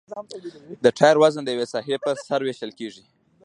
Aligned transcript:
د 0.83 0.85
ټایر 0.97 1.15
وزن 1.23 1.41
د 1.43 1.49
یوې 1.55 1.67
ساحې 1.73 1.95
په 2.03 2.09
سر 2.27 2.39
ویشل 2.43 2.71
کیږي 2.79 3.03